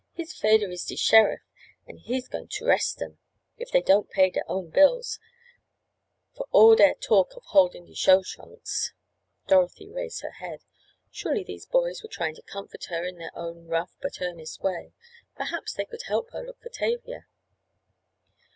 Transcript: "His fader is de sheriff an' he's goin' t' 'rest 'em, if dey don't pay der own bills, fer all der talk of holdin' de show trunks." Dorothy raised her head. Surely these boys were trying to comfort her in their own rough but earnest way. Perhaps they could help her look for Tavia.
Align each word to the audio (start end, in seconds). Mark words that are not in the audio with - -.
"His 0.13 0.33
fader 0.33 0.67
is 0.71 0.83
de 0.83 0.95
sheriff 0.95 1.43
an' 1.87 1.97
he's 1.97 2.27
goin' 2.27 2.47
t' 2.47 2.65
'rest 2.65 2.99
'em, 3.03 3.19
if 3.59 3.69
dey 3.69 3.81
don't 3.81 4.09
pay 4.09 4.31
der 4.31 4.41
own 4.47 4.71
bills, 4.71 5.19
fer 6.35 6.43
all 6.49 6.75
der 6.75 6.95
talk 6.95 7.35
of 7.35 7.43
holdin' 7.49 7.85
de 7.85 7.93
show 7.93 8.23
trunks." 8.23 8.93
Dorothy 9.45 9.91
raised 9.91 10.23
her 10.23 10.31
head. 10.31 10.61
Surely 11.11 11.43
these 11.43 11.67
boys 11.67 12.01
were 12.01 12.09
trying 12.09 12.33
to 12.33 12.41
comfort 12.41 12.85
her 12.85 13.05
in 13.05 13.19
their 13.19 13.29
own 13.37 13.67
rough 13.67 13.95
but 14.01 14.19
earnest 14.23 14.59
way. 14.63 14.91
Perhaps 15.35 15.73
they 15.73 15.85
could 15.85 16.01
help 16.07 16.31
her 16.31 16.43
look 16.43 16.59
for 16.61 16.69
Tavia. 16.69 17.27